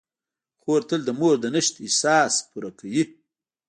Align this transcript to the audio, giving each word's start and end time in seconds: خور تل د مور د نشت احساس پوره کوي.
خور 0.61 0.81
تل 0.89 1.01
د 1.05 1.09
مور 1.19 1.35
د 1.41 1.45
نشت 1.55 1.73
احساس 1.85 2.33
پوره 2.49 2.71
کوي. 2.79 3.03